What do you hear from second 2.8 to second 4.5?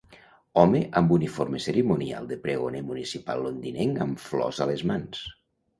municipal londinenc amb